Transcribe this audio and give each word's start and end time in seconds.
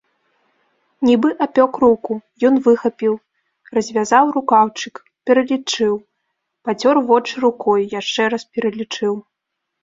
Нібы 1.07 1.29
апёк 1.45 1.73
руку, 1.83 2.13
ён 2.49 2.55
выхапіў, 2.67 3.13
развязаў 3.79 4.25
рукаўчык, 4.37 4.95
пералічыў, 5.31 5.93
пацёр 6.71 6.95
вочы 7.11 7.33
рукой, 7.47 7.81
яшчэ 7.99 8.23
раз 8.37 8.43
пералічыў. 8.55 9.13